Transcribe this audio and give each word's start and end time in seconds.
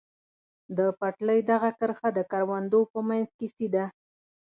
د 0.77 0.79
پټلۍ 0.99 1.39
دغه 1.51 1.69
کرښه 1.79 2.09
د 2.13 2.19
کروندو 2.31 2.79
په 2.91 2.99
منځ 3.07 3.27
کې 3.37 3.47
سیده. 3.55 3.85